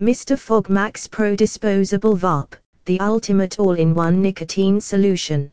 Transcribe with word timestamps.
Mr. 0.00 0.38
Fog 0.38 0.70
Max 0.70 1.06
Pro 1.06 1.36
Disposable 1.36 2.16
Vape, 2.16 2.54
the 2.86 2.98
ultimate 3.00 3.58
all-in-one 3.58 4.22
nicotine 4.22 4.80
solution. 4.80 5.52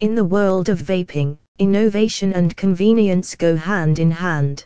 In 0.00 0.16
the 0.16 0.24
world 0.24 0.68
of 0.68 0.80
vaping, 0.80 1.38
innovation 1.60 2.32
and 2.32 2.56
convenience 2.56 3.36
go 3.36 3.54
hand 3.54 4.00
in 4.00 4.10
hand. 4.10 4.64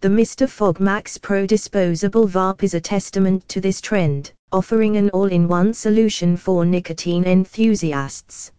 The 0.00 0.08
Mr. 0.08 0.48
Fog 0.48 0.80
Max 0.80 1.16
Pro 1.18 1.46
Disposable 1.46 2.26
Vape 2.26 2.64
is 2.64 2.74
a 2.74 2.80
testament 2.80 3.48
to 3.48 3.60
this 3.60 3.80
trend, 3.80 4.32
offering 4.50 4.96
an 4.96 5.08
all-in-one 5.10 5.72
solution 5.72 6.36
for 6.36 6.64
nicotine 6.64 7.22
enthusiasts. 7.22 8.50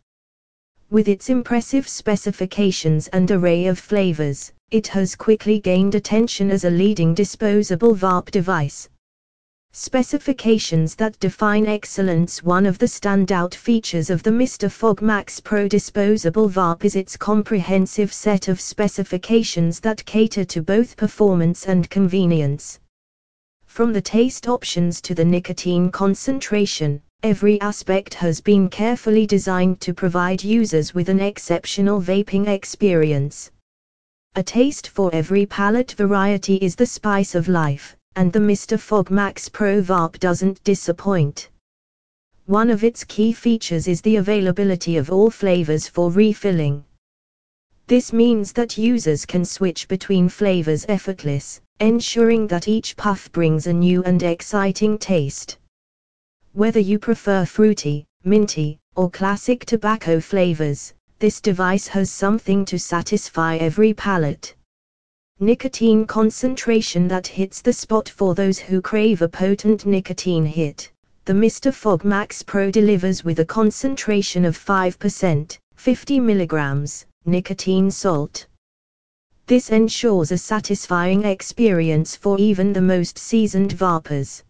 With 0.89 1.09
its 1.09 1.29
impressive 1.29 1.89
specifications 1.89 3.09
and 3.09 3.29
array 3.29 3.65
of 3.65 3.79
flavors, 3.79 4.53
it 4.71 4.87
has 4.87 5.13
quickly 5.13 5.59
gained 5.59 5.93
attention 5.93 6.49
as 6.51 6.63
a 6.63 6.69
leading 6.69 7.13
disposable 7.13 7.93
vape 7.93 8.31
device. 8.31 8.87
Specifications 9.77 10.95
that 10.95 11.19
define 11.19 11.65
excellence 11.65 12.41
One 12.41 12.65
of 12.65 12.77
the 12.77 12.85
standout 12.85 13.53
features 13.53 14.09
of 14.09 14.23
the 14.23 14.29
Mr. 14.29 14.71
Fog 14.71 15.01
Max 15.01 15.41
Pro 15.41 15.67
disposable 15.67 16.49
vape 16.49 16.85
is 16.85 16.95
its 16.95 17.17
comprehensive 17.17 18.13
set 18.13 18.47
of 18.47 18.61
specifications 18.61 19.81
that 19.81 20.05
cater 20.05 20.45
to 20.45 20.61
both 20.61 20.95
performance 20.95 21.65
and 21.65 21.89
convenience. 21.89 22.79
From 23.65 23.91
the 23.91 24.01
taste 24.01 24.47
options 24.47 25.01
to 25.01 25.13
the 25.13 25.25
nicotine 25.25 25.91
concentration, 25.91 27.01
Every 27.21 27.59
aspect 27.59 28.13
has 28.13 28.39
been 28.39 28.69
carefully 28.69 29.27
designed 29.27 29.81
to 29.81 29.93
provide 29.93 30.41
users 30.41 30.93
with 30.93 31.09
an 31.09 31.19
exceptional 31.19 31.99
vaping 31.99 32.47
experience. 32.47 33.51
A 34.35 34.43
taste 34.43 34.87
for 34.87 35.13
every 35.13 35.45
palate 35.45 35.91
variety 35.91 36.55
is 36.55 36.77
the 36.77 36.85
spice 36.85 37.35
of 37.35 37.49
life, 37.49 37.97
and 38.15 38.31
the 38.31 38.39
Mr. 38.39 38.79
Fog 38.79 39.11
Max 39.11 39.49
Pro 39.49 39.81
Vape 39.81 40.19
doesn't 40.19 40.63
disappoint. 40.63 41.49
One 42.45 42.69
of 42.69 42.83
its 42.83 43.03
key 43.03 43.33
features 43.33 43.87
is 43.87 44.01
the 44.01 44.17
availability 44.17 44.97
of 44.97 45.11
all 45.11 45.29
flavors 45.29 45.87
for 45.87 46.11
refilling. 46.11 46.85
This 47.87 48.13
means 48.13 48.51
that 48.53 48.77
users 48.77 49.25
can 49.25 49.45
switch 49.45 49.87
between 49.87 50.29
flavors 50.29 50.85
effortless, 50.87 51.61
ensuring 51.79 52.47
that 52.47 52.67
each 52.67 52.95
puff 52.95 53.31
brings 53.31 53.67
a 53.67 53.73
new 53.73 54.03
and 54.03 54.23
exciting 54.23 54.97
taste. 54.97 55.57
Whether 56.53 56.79
you 56.79 56.99
prefer 56.99 57.45
fruity, 57.45 58.05
minty, 58.23 58.79
or 58.95 59.09
classic 59.09 59.65
tobacco 59.65 60.19
flavors, 60.19 60.93
this 61.19 61.41
device 61.41 61.87
has 61.87 62.09
something 62.09 62.63
to 62.65 62.79
satisfy 62.79 63.57
every 63.57 63.93
palate. 63.93 64.55
Nicotine 65.41 66.07
concentration 66.07 67.09
that 67.09 67.27
hits 67.27 67.61
the 67.61 67.73
spot 67.73 68.07
for 68.07 68.33
those 68.33 68.57
who 68.57 68.81
crave 68.81 69.21
a 69.21 69.27
potent 69.27 69.85
nicotine 69.85 70.45
hit. 70.45 70.89
The 71.25 71.33
Mr. 71.33 71.73
Fog 71.73 72.05
Max 72.05 72.41
Pro 72.41 72.71
delivers 72.71 73.25
with 73.25 73.39
a 73.39 73.45
concentration 73.45 74.45
of 74.45 74.57
5%, 74.57 75.57
50 75.75 76.19
mg, 76.21 77.05
nicotine 77.25 77.91
salt. 77.91 78.47
This 79.45 79.71
ensures 79.71 80.31
a 80.31 80.37
satisfying 80.37 81.25
experience 81.25 82.15
for 82.15 82.39
even 82.39 82.71
the 82.71 82.79
most 82.79 83.17
seasoned 83.17 83.73
vapers. 83.73 84.41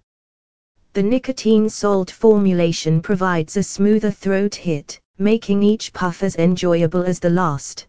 The 0.94 1.02
nicotine 1.02 1.68
salt 1.68 2.12
formulation 2.12 3.02
provides 3.02 3.58
a 3.58 3.64
smoother 3.64 4.12
throat 4.12 4.54
hit, 4.54 5.00
making 5.18 5.64
each 5.64 5.94
puff 5.94 6.22
as 6.22 6.36
enjoyable 6.36 7.02
as 7.02 7.20
the 7.20 7.32
last. 7.32 7.88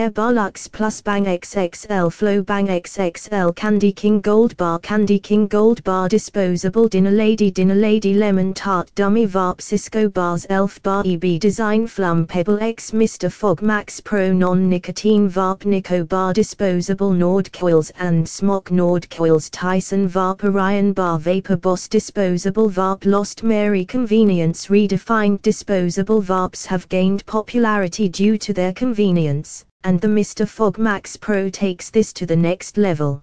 Airbar 0.00 0.32
Lux 0.32 0.66
Plus 0.66 1.02
Bang 1.02 1.26
XXL 1.26 2.10
Flow 2.10 2.42
Bang 2.42 2.68
XXL 2.68 3.54
Candy 3.54 3.92
King 3.92 4.22
Gold 4.22 4.56
Bar 4.56 4.78
Candy 4.78 5.18
King 5.18 5.46
Gold 5.46 5.84
Bar 5.84 6.08
Disposable 6.08 6.88
Dinner 6.88 7.10
Lady 7.10 7.50
Dinner 7.50 7.74
Lady 7.74 8.14
Lemon 8.14 8.54
Tart 8.54 8.90
Dummy 8.94 9.26
Varp 9.26 9.60
Cisco 9.60 10.08
Bars 10.08 10.46
Elf 10.48 10.82
Bar 10.82 11.02
EB 11.04 11.38
Design 11.38 11.86
Flum 11.86 12.26
Pebble 12.26 12.62
X 12.62 12.92
Mr. 12.92 13.30
Fog 13.30 13.60
Max 13.60 14.00
Pro 14.00 14.32
Non-Nicotine 14.32 15.28
Varp 15.28 15.66
Nico 15.66 16.02
Bar 16.02 16.32
Disposable 16.32 17.10
Nord 17.10 17.52
Coils 17.52 17.92
and 17.98 18.26
Smock 18.26 18.70
Nord 18.70 19.10
Coils 19.10 19.50
Tyson 19.50 20.08
Varp 20.08 20.42
Orion 20.44 20.94
Bar 20.94 21.18
Vapor 21.18 21.58
Boss 21.58 21.88
Disposable 21.88 22.70
Varp 22.70 23.04
Lost 23.04 23.42
Mary 23.42 23.84
Convenience 23.84 24.68
Redefined 24.68 25.42
Disposable 25.42 26.22
Varps 26.22 26.64
have 26.64 26.88
gained 26.88 27.26
popularity 27.26 28.08
due 28.08 28.38
to 28.38 28.54
their 28.54 28.72
convenience 28.72 29.66
and 29.84 30.00
the 30.00 30.08
Mr. 30.08 30.46
Fog 30.46 30.78
Max 30.78 31.16
Pro 31.16 31.48
takes 31.48 31.90
this 31.90 32.12
to 32.12 32.26
the 32.26 32.36
next 32.36 32.76
level. 32.76 33.22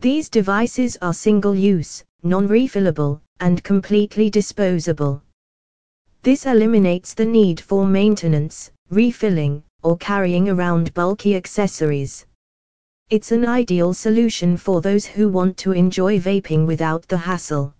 These 0.00 0.28
devices 0.28 0.96
are 1.02 1.12
single-use, 1.12 2.04
non-refillable, 2.22 3.20
and 3.40 3.62
completely 3.64 4.30
disposable. 4.30 5.22
This 6.22 6.46
eliminates 6.46 7.14
the 7.14 7.24
need 7.24 7.60
for 7.60 7.86
maintenance, 7.86 8.70
refilling, 8.90 9.62
or 9.82 9.96
carrying 9.96 10.48
around 10.48 10.94
bulky 10.94 11.36
accessories. 11.36 12.26
It's 13.10 13.32
an 13.32 13.46
ideal 13.46 13.94
solution 13.94 14.56
for 14.56 14.80
those 14.80 15.06
who 15.06 15.28
want 15.28 15.56
to 15.58 15.72
enjoy 15.72 16.18
vaping 16.18 16.66
without 16.66 17.08
the 17.08 17.16
hassle. 17.16 17.74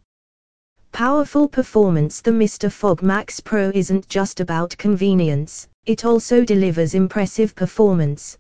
Powerful 0.93 1.47
performance 1.47 2.21
The 2.21 2.31
Mr. 2.31 2.73
Fog 2.73 3.03
Max 3.03 3.41
Pro 3.41 3.71
isn't 3.75 4.09
just 4.09 4.41
about 4.41 4.77
convenience, 4.79 5.69
it 5.89 6.05
also 6.05 6.45
delivers 6.45 6.93
impressive 6.93 7.55
performance. 7.55 8.37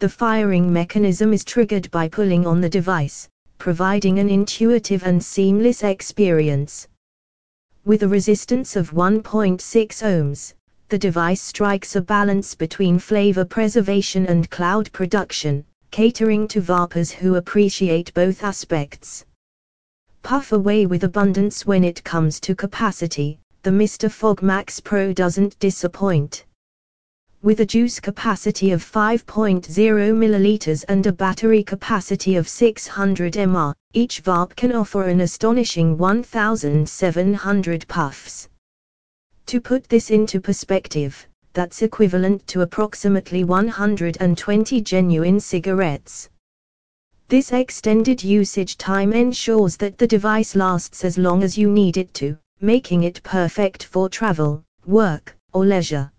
The 0.00 0.08
firing 0.08 0.72
mechanism 0.72 1.32
is 1.32 1.44
triggered 1.44 1.88
by 1.92 2.08
pulling 2.08 2.44
on 2.44 2.60
the 2.60 2.68
device, 2.68 3.28
providing 3.58 4.18
an 4.18 4.28
intuitive 4.28 5.04
and 5.04 5.24
seamless 5.24 5.84
experience. 5.84 6.88
With 7.84 8.02
a 8.02 8.08
resistance 8.08 8.74
of 8.74 8.90
1.6 8.90 9.60
ohms, 9.60 10.54
the 10.88 10.98
device 10.98 11.40
strikes 11.40 11.94
a 11.94 12.00
balance 12.00 12.56
between 12.56 12.98
flavor 12.98 13.44
preservation 13.44 14.26
and 14.26 14.50
cloud 14.50 14.90
production, 14.90 15.64
catering 15.92 16.48
to 16.48 16.60
vapers 16.60 17.12
who 17.12 17.36
appreciate 17.36 18.12
both 18.12 18.42
aspects. 18.42 19.24
Puff 20.24 20.50
away 20.50 20.86
with 20.86 21.04
abundance 21.04 21.64
when 21.64 21.84
it 21.84 22.02
comes 22.02 22.40
to 22.40 22.56
capacity, 22.56 23.39
the 23.62 23.70
Mr. 23.70 24.10
Fog 24.10 24.42
Max 24.42 24.80
Pro 24.80 25.12
doesn't 25.12 25.58
disappoint. 25.58 26.46
With 27.42 27.60
a 27.60 27.66
juice 27.66 28.00
capacity 28.00 28.70
of 28.70 28.82
5.0 28.82 29.66
ml 29.66 30.84
and 30.88 31.06
a 31.06 31.12
battery 31.12 31.62
capacity 31.62 32.36
of 32.36 32.48
600 32.48 33.36
mAh, 33.48 33.74
each 33.92 34.22
vape 34.22 34.56
can 34.56 34.72
offer 34.72 35.02
an 35.02 35.20
astonishing 35.20 35.98
1,700 35.98 37.86
puffs. 37.86 38.48
To 39.44 39.60
put 39.60 39.88
this 39.90 40.10
into 40.10 40.40
perspective, 40.40 41.28
that's 41.52 41.82
equivalent 41.82 42.46
to 42.46 42.62
approximately 42.62 43.44
120 43.44 44.80
genuine 44.80 45.38
cigarettes. 45.38 46.30
This 47.28 47.52
extended 47.52 48.24
usage 48.24 48.78
time 48.78 49.12
ensures 49.12 49.76
that 49.76 49.98
the 49.98 50.06
device 50.06 50.56
lasts 50.56 51.04
as 51.04 51.18
long 51.18 51.42
as 51.42 51.58
you 51.58 51.70
need 51.70 51.98
it 51.98 52.14
to 52.14 52.38
making 52.60 53.04
it 53.04 53.22
perfect 53.22 53.84
for 53.84 54.08
travel, 54.08 54.62
work, 54.86 55.36
or 55.52 55.64
leisure. 55.64 56.10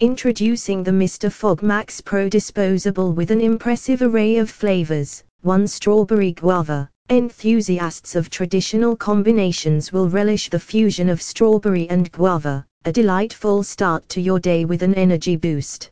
Introducing 0.00 0.82
the 0.82 0.90
Mr. 0.90 1.32
Fog 1.32 1.62
Max 1.62 2.00
Pro 2.00 2.28
disposable 2.28 3.12
with 3.12 3.30
an 3.30 3.40
impressive 3.40 4.02
array 4.02 4.36
of 4.36 4.50
flavors, 4.50 5.24
one 5.42 5.66
strawberry 5.66 6.32
guava. 6.32 6.90
Enthusiasts 7.10 8.14
of 8.14 8.30
traditional 8.30 8.96
combinations 8.96 9.92
will 9.92 10.08
relish 10.08 10.48
the 10.48 10.58
fusion 10.58 11.08
of 11.08 11.20
strawberry 11.20 11.88
and 11.90 12.10
guava, 12.12 12.64
a 12.86 12.92
delightful 12.92 13.62
start 13.62 14.08
to 14.08 14.20
your 14.20 14.40
day 14.40 14.64
with 14.64 14.82
an 14.82 14.94
energy 14.94 15.36
boost. 15.36 15.90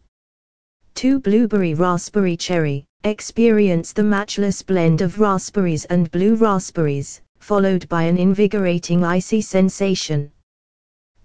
2 0.94 1.20
Blueberry 1.20 1.74
Raspberry 1.74 2.36
Cherry 2.36 2.86
Experience 3.04 3.92
the 3.92 4.02
matchless 4.02 4.62
blend 4.62 5.00
of 5.00 5.18
raspberries 5.18 5.84
and 5.86 6.10
blue 6.12 6.36
raspberries, 6.36 7.20
followed 7.42 7.88
by 7.88 8.04
an 8.04 8.16
invigorating 8.16 9.02
icy 9.02 9.40
sensation. 9.40 10.30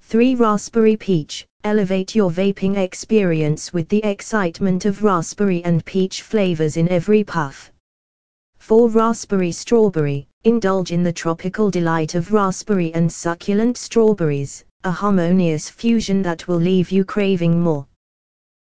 3. 0.01 0.33
Raspberry 0.33 0.97
Peach 0.97 1.45
Elevate 1.63 2.15
your 2.15 2.31
vaping 2.31 2.77
experience 2.77 3.71
with 3.71 3.87
the 3.89 4.03
excitement 4.03 4.85
of 4.85 5.03
raspberry 5.03 5.63
and 5.63 5.85
peach 5.85 6.23
flavors 6.23 6.75
in 6.75 6.89
every 6.89 7.23
puff. 7.23 7.71
4. 8.57 8.89
Raspberry 8.89 9.51
Strawberry 9.51 10.27
Indulge 10.43 10.91
in 10.91 11.03
the 11.03 11.13
tropical 11.13 11.69
delight 11.69 12.15
of 12.15 12.33
raspberry 12.33 12.91
and 12.95 13.11
succulent 13.11 13.77
strawberries, 13.77 14.65
a 14.85 14.91
harmonious 14.91 15.69
fusion 15.69 16.23
that 16.23 16.47
will 16.47 16.57
leave 16.57 16.89
you 16.89 17.05
craving 17.05 17.61
more. 17.61 17.85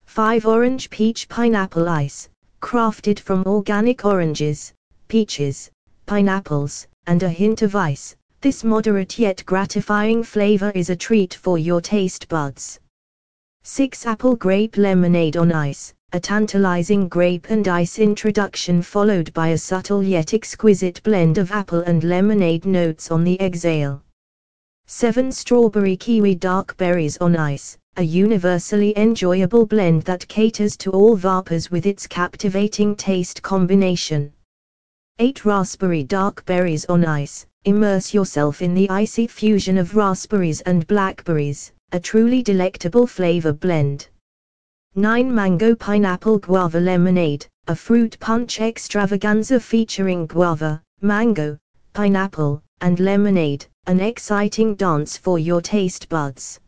5. 0.06 0.46
Orange 0.46 0.88
Peach 0.88 1.28
Pineapple 1.28 1.88
Ice 1.88 2.28
Crafted 2.62 3.18
from 3.18 3.42
organic 3.44 4.04
oranges, 4.04 4.72
peaches, 5.08 5.70
pineapples, 6.06 6.86
and 7.06 7.22
a 7.22 7.28
hint 7.28 7.62
of 7.62 7.74
ice. 7.74 8.16
This 8.40 8.64
moderate 8.64 9.18
yet 9.18 9.44
gratifying 9.44 10.22
flavor 10.22 10.70
is 10.74 10.90
a 10.90 10.96
treat 10.96 11.34
for 11.34 11.58
your 11.58 11.80
taste 11.80 12.28
buds. 12.28 12.80
6 13.64 14.06
Apple 14.06 14.36
Grape 14.36 14.76
Lemonade 14.76 15.36
on 15.36 15.52
Ice. 15.52 15.92
a 16.12 16.18
tantalizing 16.18 17.06
grape 17.06 17.50
and 17.50 17.68
ice 17.68 18.00
introduction 18.00 18.82
followed 18.82 19.32
by 19.32 19.48
a 19.48 19.58
subtle 19.58 20.02
yet 20.02 20.34
exquisite 20.34 21.00
blend 21.04 21.38
of 21.38 21.52
apple 21.52 21.80
and 21.82 22.02
lemonade 22.02 22.64
notes 22.64 23.12
on 23.12 23.22
the 23.22 23.40
exhale. 23.40 24.02
7. 24.86 25.30
Strawberry 25.30 25.96
Kiwi 25.96 26.34
Dark 26.34 26.76
Berries 26.78 27.16
on 27.18 27.36
Ice, 27.36 27.78
a 27.96 28.02
universally 28.02 28.92
enjoyable 28.98 29.66
blend 29.66 30.02
that 30.02 30.26
caters 30.26 30.76
to 30.78 30.90
all 30.90 31.14
vapers 31.14 31.70
with 31.70 31.86
its 31.86 32.08
captivating 32.08 32.96
taste 32.96 33.40
combination. 33.42 34.32
8. 35.22 35.44
Raspberry 35.44 36.02
Dark 36.02 36.46
Berries 36.46 36.86
on 36.86 37.04
Ice, 37.04 37.44
immerse 37.66 38.14
yourself 38.14 38.62
in 38.62 38.72
the 38.72 38.88
icy 38.88 39.26
fusion 39.26 39.76
of 39.76 39.94
raspberries 39.94 40.62
and 40.62 40.86
blackberries, 40.86 41.72
a 41.92 42.00
truly 42.00 42.42
delectable 42.42 43.06
flavor 43.06 43.52
blend. 43.52 44.08
9 44.94 45.34
Mango 45.34 45.74
Pineapple 45.74 46.38
Guava 46.38 46.80
Lemonade, 46.80 47.46
a 47.66 47.76
fruit 47.76 48.18
punch 48.18 48.62
extravaganza 48.62 49.60
featuring 49.60 50.24
guava, 50.24 50.82
mango, 51.02 51.58
pineapple, 51.92 52.62
and 52.80 52.98
lemonade, 52.98 53.66
an 53.88 54.00
exciting 54.00 54.74
dance 54.74 55.18
for 55.18 55.38
your 55.38 55.60
taste 55.60 56.08
buds. 56.08 56.58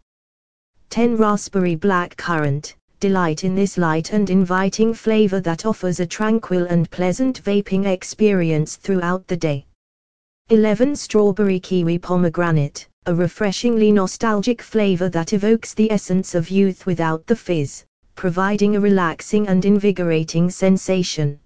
10 0.91 1.17
Raspberry 1.17 1.75
Black 1.75 2.19
Currant, 2.19 2.77
delight 3.03 3.43
in 3.43 3.57
this 3.57 3.77
light 3.77 4.13
and 4.13 4.31
inviting 4.31 4.95
flavor 4.95 5.41
that 5.41 5.67
offers 5.67 5.99
a 5.99 6.07
tranquil 6.07 6.67
and 6.67 6.89
pleasant 6.93 7.43
vaping 7.43 7.85
experience 7.85 8.77
throughout 8.77 9.27
the 9.27 9.37
day. 9.37 9.67
11 10.51 10.95
Strawberry 10.95 11.59
Kiwi 11.59 11.99
Pomegranate, 11.99 12.87
a 13.07 13.13
refreshingly 13.13 13.91
nostalgic 13.91 14.63
flavor 14.63 15.09
that 15.09 15.33
evokes 15.33 15.75
the 15.75 15.91
essence 15.91 16.37
of 16.37 16.49
youth 16.49 16.87
without 16.87 17.27
the 17.27 17.35
fizz, 17.35 17.85
providing 18.15 18.77
a 18.77 18.81
relaxing 18.81 19.49
and 19.49 19.65
invigorating 19.65 20.49
sensation. 20.49 21.41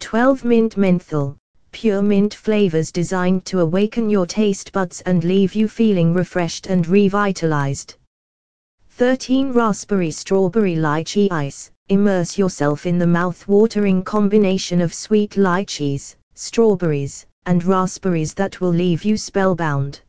12 0.00 0.46
Mint 0.46 0.78
Menthol, 0.78 1.36
pure 1.72 2.00
mint 2.00 2.32
flavors 2.32 2.90
designed 2.90 3.44
to 3.44 3.60
awaken 3.60 4.08
your 4.08 4.24
taste 4.24 4.72
buds 4.72 5.02
and 5.02 5.24
leave 5.24 5.54
you 5.54 5.68
feeling 5.68 6.14
refreshed 6.14 6.68
and 6.68 6.86
revitalized. 6.86 7.96
13 8.96 9.50
Raspberry 9.50 10.12
Strawberry 10.12 10.76
Lychee 10.76 11.26
Ice, 11.32 11.72
immerse 11.88 12.38
yourself 12.38 12.86
in 12.86 12.96
the 12.96 13.04
mouth-watering 13.08 14.04
combination 14.04 14.80
of 14.80 14.94
sweet 14.94 15.36
lychees, 15.36 16.14
strawberries, 16.34 17.26
and 17.44 17.64
raspberries 17.64 18.34
that 18.34 18.60
will 18.60 18.70
leave 18.70 19.04
you 19.04 19.16
spellbound. 19.16 20.00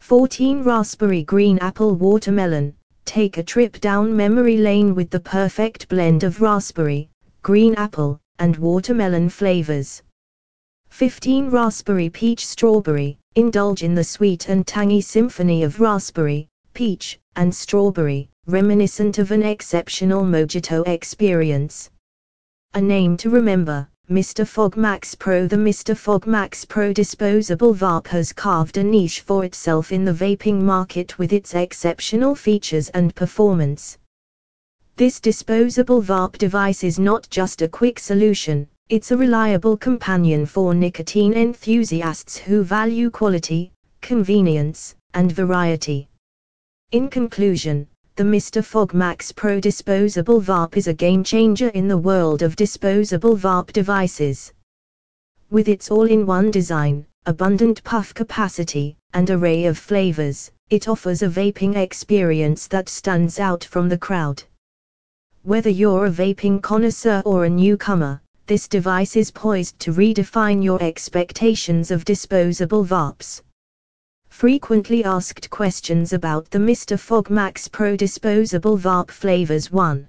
14 0.00 0.64
Raspberry 0.64 1.22
Green 1.22 1.58
Apple 1.58 1.94
Watermelon, 1.94 2.74
take 3.04 3.38
a 3.38 3.42
trip 3.44 3.80
down 3.80 4.16
memory 4.16 4.56
lane 4.56 4.96
with 4.96 5.08
the 5.08 5.20
perfect 5.20 5.88
blend 5.88 6.24
of 6.24 6.42
raspberry, 6.42 7.08
green 7.44 7.72
apple, 7.76 8.18
and 8.40 8.56
watermelon 8.56 9.28
flavors. 9.28 10.02
15 10.88 11.50
Raspberry 11.50 12.10
Peach 12.10 12.44
Strawberry, 12.44 13.16
indulge 13.36 13.84
in 13.84 13.94
the 13.94 14.02
sweet 14.02 14.48
and 14.48 14.66
tangy 14.66 15.00
symphony 15.00 15.62
of 15.62 15.78
raspberry, 15.78 16.48
peach, 16.74 17.20
and 17.36 17.54
strawberry, 17.54 18.28
reminiscent 18.46 19.18
of 19.18 19.30
an 19.30 19.42
exceptional 19.42 20.22
mojito 20.22 20.86
experience. 20.86 21.90
A 22.74 22.80
name 22.80 23.16
to 23.18 23.30
remember. 23.30 23.88
Mr. 24.10 24.46
Fog 24.46 24.76
Max 24.76 25.14
Pro 25.14 25.46
The 25.46 25.56
Mr. 25.56 25.96
Fog 25.96 26.26
Max 26.26 26.64
Pro 26.64 26.92
disposable 26.92 27.72
vape 27.72 28.08
has 28.08 28.32
carved 28.32 28.76
a 28.76 28.82
niche 28.82 29.20
for 29.20 29.44
itself 29.44 29.92
in 29.92 30.04
the 30.04 30.12
vaping 30.12 30.60
market 30.60 31.18
with 31.18 31.32
its 31.32 31.54
exceptional 31.54 32.34
features 32.34 32.88
and 32.90 33.14
performance. 33.14 33.96
This 34.96 35.20
disposable 35.20 36.02
vape 36.02 36.36
device 36.36 36.84
is 36.84 36.98
not 36.98 37.30
just 37.30 37.62
a 37.62 37.68
quick 37.68 37.98
solution, 37.98 38.68
it's 38.88 39.12
a 39.12 39.16
reliable 39.16 39.76
companion 39.76 40.44
for 40.44 40.74
nicotine 40.74 41.32
enthusiasts 41.32 42.36
who 42.36 42.64
value 42.64 43.08
quality, 43.08 43.72
convenience, 44.02 44.94
and 45.14 45.32
variety. 45.32 46.08
In 46.92 47.08
conclusion, 47.08 47.88
the 48.16 48.22
Mr. 48.22 48.62
Fog 48.62 48.92
Max 48.92 49.32
Pro 49.32 49.58
disposable 49.60 50.42
vape 50.42 50.76
is 50.76 50.88
a 50.88 50.92
game 50.92 51.24
changer 51.24 51.70
in 51.70 51.88
the 51.88 51.96
world 51.96 52.42
of 52.42 52.54
disposable 52.54 53.34
vape 53.34 53.72
devices. 53.72 54.52
With 55.50 55.70
its 55.70 55.90
all-in-one 55.90 56.50
design, 56.50 57.06
abundant 57.24 57.82
puff 57.82 58.12
capacity, 58.12 58.98
and 59.14 59.30
array 59.30 59.64
of 59.64 59.78
flavors, 59.78 60.50
it 60.68 60.86
offers 60.86 61.22
a 61.22 61.28
vaping 61.28 61.76
experience 61.76 62.66
that 62.66 62.90
stands 62.90 63.40
out 63.40 63.64
from 63.64 63.88
the 63.88 63.96
crowd. 63.96 64.42
Whether 65.44 65.70
you're 65.70 66.04
a 66.04 66.10
vaping 66.10 66.60
connoisseur 66.60 67.22
or 67.24 67.46
a 67.46 67.48
newcomer, 67.48 68.20
this 68.46 68.68
device 68.68 69.16
is 69.16 69.30
poised 69.30 69.78
to 69.78 69.94
redefine 69.94 70.62
your 70.62 70.82
expectations 70.82 71.90
of 71.90 72.04
disposable 72.04 72.84
vapes. 72.84 73.40
Frequently 74.32 75.04
asked 75.04 75.50
questions 75.50 76.12
about 76.14 76.50
the 76.50 76.58
Mr. 76.58 76.98
Fog 76.98 77.30
Max 77.30 77.68
Pro 77.68 77.96
disposable 77.96 78.76
vape 78.76 79.10
flavors 79.10 79.70
1. 79.70 80.08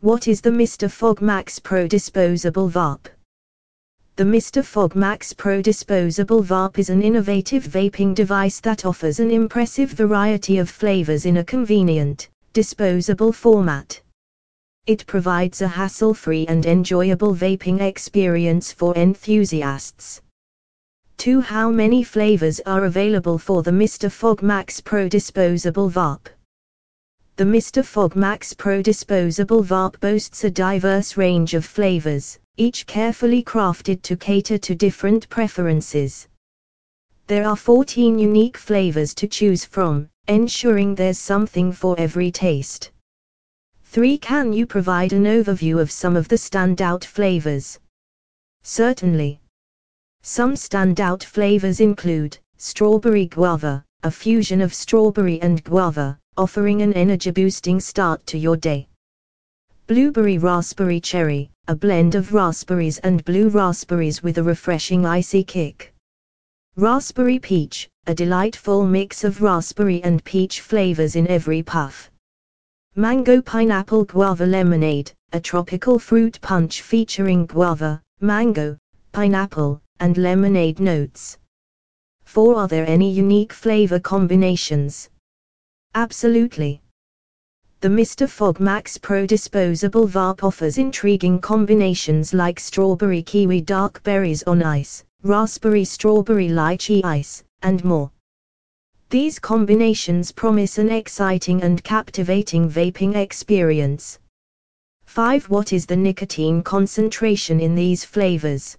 What 0.00 0.26
is 0.28 0.40
the 0.40 0.50
Mr. 0.50 0.90
Fog 0.90 1.20
Max 1.20 1.58
Pro 1.58 1.86
disposable 1.86 2.70
vape? 2.70 3.08
The 4.14 4.24
Mr. 4.24 4.64
Fog 4.64 4.94
Max 4.94 5.34
Pro 5.34 5.60
disposable 5.60 6.42
vape 6.42 6.78
is 6.78 6.88
an 6.88 7.02
innovative 7.02 7.64
vaping 7.64 8.14
device 8.14 8.60
that 8.60 8.86
offers 8.86 9.20
an 9.20 9.30
impressive 9.30 9.90
variety 9.90 10.56
of 10.56 10.70
flavors 10.70 11.26
in 11.26 11.38
a 11.38 11.44
convenient, 11.44 12.30
disposable 12.54 13.32
format. 13.32 14.00
It 14.86 15.04
provides 15.06 15.60
a 15.60 15.68
hassle-free 15.68 16.46
and 16.46 16.64
enjoyable 16.64 17.34
vaping 17.34 17.80
experience 17.80 18.72
for 18.72 18.96
enthusiasts. 18.96 20.22
2. 21.18 21.40
How 21.40 21.70
many 21.70 22.02
flavors 22.02 22.60
are 22.66 22.84
available 22.84 23.38
for 23.38 23.62
the 23.62 23.70
Mr. 23.70 24.12
Fog 24.12 24.42
Max 24.42 24.82
Pro 24.82 25.08
disposable 25.08 25.90
vape? 25.90 26.28
The 27.36 27.44
Mr. 27.44 27.82
Fog 27.82 28.14
Max 28.14 28.52
Pro 28.52 28.82
disposable 28.82 29.64
vape 29.64 29.98
boasts 30.00 30.44
a 30.44 30.50
diverse 30.50 31.16
range 31.16 31.54
of 31.54 31.64
flavors, 31.64 32.38
each 32.58 32.86
carefully 32.86 33.42
crafted 33.42 34.02
to 34.02 34.16
cater 34.16 34.58
to 34.58 34.74
different 34.74 35.26
preferences. 35.30 36.28
There 37.28 37.48
are 37.48 37.56
14 37.56 38.18
unique 38.18 38.58
flavors 38.58 39.14
to 39.14 39.26
choose 39.26 39.64
from, 39.64 40.10
ensuring 40.28 40.94
there's 40.94 41.18
something 41.18 41.72
for 41.72 41.98
every 41.98 42.30
taste. 42.30 42.90
3. 43.84 44.18
Can 44.18 44.52
you 44.52 44.66
provide 44.66 45.14
an 45.14 45.24
overview 45.24 45.80
of 45.80 45.90
some 45.90 46.14
of 46.14 46.28
the 46.28 46.36
standout 46.36 47.04
flavors? 47.04 47.78
Certainly. 48.62 49.40
Some 50.28 50.54
standout 50.54 51.22
flavors 51.22 51.78
include 51.78 52.36
strawberry 52.56 53.26
guava, 53.26 53.84
a 54.02 54.10
fusion 54.10 54.60
of 54.60 54.74
strawberry 54.74 55.40
and 55.40 55.62
guava, 55.62 56.18
offering 56.36 56.82
an 56.82 56.92
energy 56.94 57.30
boosting 57.30 57.78
start 57.78 58.26
to 58.26 58.36
your 58.36 58.56
day. 58.56 58.88
Blueberry 59.86 60.38
raspberry 60.38 60.98
cherry, 60.98 61.52
a 61.68 61.76
blend 61.76 62.16
of 62.16 62.34
raspberries 62.34 62.98
and 62.98 63.24
blue 63.24 63.50
raspberries 63.50 64.20
with 64.24 64.38
a 64.38 64.42
refreshing 64.42 65.06
icy 65.06 65.44
kick. 65.44 65.94
Raspberry 66.74 67.38
peach, 67.38 67.88
a 68.08 68.14
delightful 68.14 68.84
mix 68.84 69.22
of 69.22 69.40
raspberry 69.40 70.02
and 70.02 70.24
peach 70.24 70.60
flavors 70.60 71.14
in 71.14 71.28
every 71.28 71.62
puff. 71.62 72.10
Mango 72.96 73.40
pineapple 73.40 74.04
guava 74.04 74.44
lemonade, 74.44 75.12
a 75.32 75.38
tropical 75.38 76.00
fruit 76.00 76.40
punch 76.40 76.82
featuring 76.82 77.46
guava, 77.46 78.02
mango, 78.20 78.76
pineapple, 79.12 79.80
and 80.00 80.16
lemonade 80.16 80.80
notes. 80.80 81.38
4. 82.24 82.56
Are 82.56 82.68
there 82.68 82.86
any 82.88 83.10
unique 83.10 83.52
flavor 83.52 83.98
combinations? 83.98 85.08
Absolutely. 85.94 86.82
The 87.80 87.88
Mr. 87.88 88.28
Fog 88.28 88.58
Max 88.58 88.98
Pro 88.98 89.26
disposable 89.26 90.08
vape 90.08 90.42
offers 90.42 90.78
intriguing 90.78 91.38
combinations 91.38 92.34
like 92.34 92.58
strawberry 92.58 93.22
kiwi 93.22 93.60
dark 93.60 94.02
berries 94.02 94.42
on 94.42 94.62
ice, 94.62 95.04
raspberry 95.22 95.84
strawberry 95.84 96.48
lychee 96.48 97.04
ice, 97.04 97.44
and 97.62 97.84
more. 97.84 98.10
These 99.10 99.38
combinations 99.38 100.32
promise 100.32 100.78
an 100.78 100.90
exciting 100.90 101.62
and 101.62 101.84
captivating 101.84 102.68
vaping 102.68 103.14
experience. 103.14 104.18
5. 105.04 105.48
What 105.48 105.72
is 105.72 105.86
the 105.86 105.96
nicotine 105.96 106.62
concentration 106.62 107.60
in 107.60 107.74
these 107.74 108.04
flavors? 108.04 108.76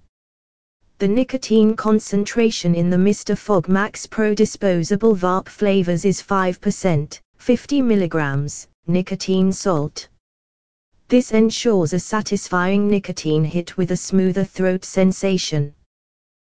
The 1.00 1.08
nicotine 1.08 1.76
concentration 1.76 2.74
in 2.74 2.90
the 2.90 2.98
Mr. 2.98 3.38
Fog 3.38 3.70
Max 3.70 4.08
Pro 4.08 4.34
disposable 4.34 5.16
vape 5.16 5.48
flavors 5.48 6.06
is 6.06 6.24
5%, 6.24 7.20
50 7.38 7.82
mg, 7.84 8.68
nicotine 8.88 9.54
salt. 9.54 10.08
This 11.08 11.34
ensures 11.34 11.94
a 11.94 12.00
satisfying 12.00 12.88
nicotine 12.88 13.44
hit 13.44 13.78
with 13.78 13.92
a 13.92 13.96
smoother 13.96 14.44
throat 14.44 14.84
sensation. 14.84 15.76